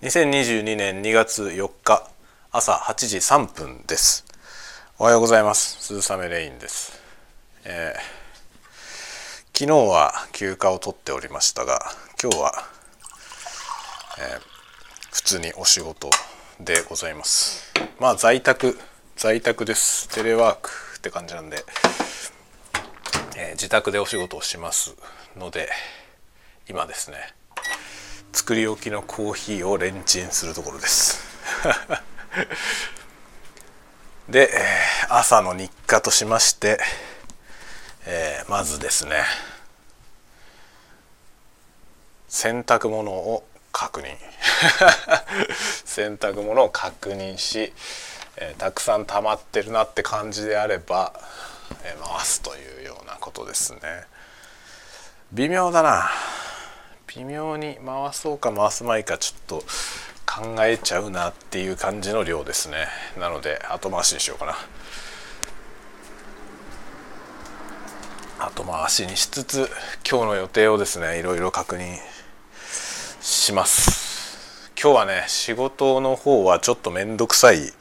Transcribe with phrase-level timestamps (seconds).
[0.00, 2.08] 2022年2月4日
[2.52, 4.24] 朝8時3分です。
[4.96, 5.82] おはようございます。
[5.82, 7.02] 鈴雨レインです、
[7.64, 11.80] えー、昨日は休暇を取っておりましたが
[12.22, 12.52] 今日は、
[14.20, 14.40] えー、
[15.10, 16.10] 普通にお仕事
[16.60, 17.72] でございます。
[17.98, 18.78] まあ在宅
[19.16, 20.08] 在宅です。
[20.10, 21.64] テレワークって感じなんで、
[23.36, 24.94] えー、自宅でお仕事をします
[25.36, 25.68] ので
[26.68, 27.16] 今ですね
[28.32, 31.20] 作り置きのコーヒーをレンチンするところです。
[34.28, 34.50] で
[35.08, 36.78] 朝の日課としまして、
[38.04, 39.24] えー、まずですね
[42.28, 44.16] 洗濯物を確認。
[45.84, 47.72] 洗濯物を確認し、
[48.36, 51.12] えー、たくさん溜まってるなって感じであれば、
[51.84, 54.04] えー、回すというようなことですね。
[55.32, 56.10] 微妙だな。
[57.16, 59.64] 微妙に回そうか回すまいかちょっと
[60.26, 62.86] 考えちゃうなっていう感じの量ですね。
[63.18, 64.56] なので後回しにしようかな。
[68.46, 69.70] 後回しにしつつ
[70.08, 71.96] 今日の予定をですねいろいろ確認
[73.22, 74.70] します。
[74.80, 77.72] 今日はね仕事の方はちょっと面倒くさい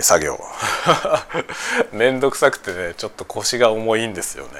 [0.00, 0.40] 作業。
[1.92, 4.50] 面倒くさくてねちょっと腰が重いんですよね。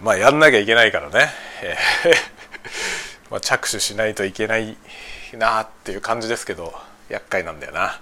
[0.00, 1.32] まあやんなきゃいけないからね。
[3.32, 4.76] まあ、着手しないといけない
[5.32, 6.74] なっていう感じですけど
[7.08, 7.98] 厄介なんだよな。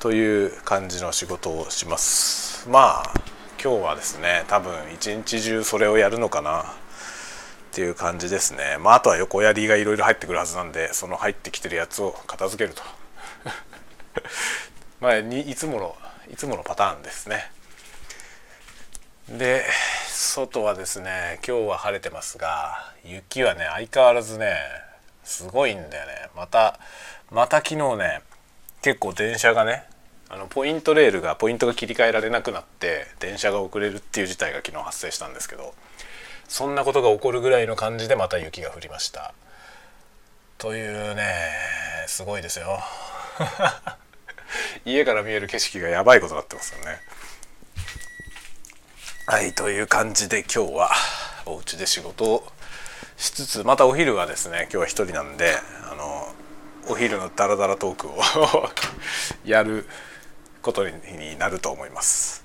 [0.00, 2.68] という感じの仕事をします。
[2.68, 3.14] まあ
[3.62, 6.60] 今日はですね多分一日中それをやるのかな。
[6.60, 6.64] っ
[7.74, 8.76] ていう感じですね。
[8.80, 12.82] まああとは横やりがいろいろ入ってくるはずなんでその入ってきてるやつを片付けると。
[15.00, 15.96] まあにいつもの
[16.30, 17.50] いつものパターンですね。
[19.30, 19.64] で
[20.14, 24.56] 外はですね今日は晴れてますが雪はね相変わらずね
[25.24, 26.28] すごいんだよね。
[26.36, 26.78] また
[27.30, 28.20] また昨日ね
[28.82, 29.84] 結構電車がね
[30.28, 35.74] あのポイントレールがポイントが切り替えられなくなって電車が遅れるっていう事態が昨日発生したんですけど
[36.46, 39.32] そんなことが起こるぐらいの感じでまた雪が降りました。
[40.58, 41.24] というね
[42.06, 42.82] すごいですよ。
[44.84, 47.00] 家から見える景色がやばいことになってますよね。
[49.24, 50.90] はいという感じで今日は
[51.46, 52.44] お家で仕事を
[53.16, 55.54] しつつまたお昼はですね今日は一人なんで
[55.88, 56.26] あの
[56.92, 58.18] お昼のダラダラトークを
[59.46, 59.86] やる
[60.60, 62.44] ことになると思います。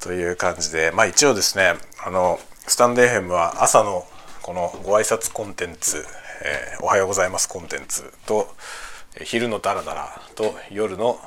[0.00, 4.04] という感じでまあ一応ですねあのスタンデーヘムは朝の
[4.42, 6.04] このご挨拶コンテンツ、
[6.42, 8.52] えー、おはようございますコンテンツと
[9.22, 11.20] 昼のダラダラと夜の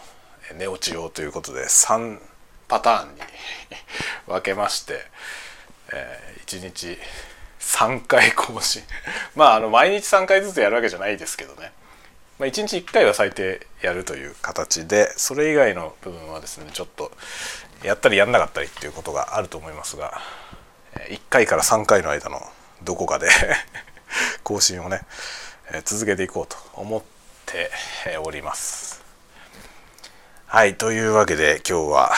[0.55, 2.19] 寝落ち用ということで3
[2.67, 3.21] パターンに
[4.27, 5.01] 分けまして、
[5.93, 6.97] えー、1日
[7.59, 8.83] 3回更新
[9.35, 11.71] まああの毎日3回ずつやるわけじゃないですけどね、
[12.39, 17.11] まあ、1日1回は最低やるという形でそれ以外の部分はですねちょっと
[17.83, 20.21] やったりやんなかったりっていうことがあると思いますが
[21.09, 22.41] 1回から3回の間の
[22.83, 23.29] どこかで
[24.43, 25.01] 更新をね
[25.83, 27.01] 続けていこうと思っ
[27.45, 27.71] て
[28.23, 29.03] おります。
[30.45, 32.15] はいというわけで今日は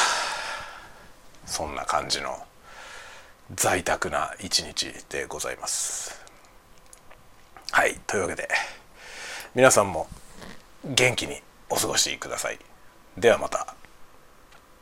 [1.48, 2.38] そんな感じの
[3.56, 6.24] 在宅な一日でございます。
[7.72, 8.50] はいというわけで
[9.56, 10.08] 皆さんも
[10.84, 12.60] 元気にお過ごしください。
[13.18, 13.77] ではまた。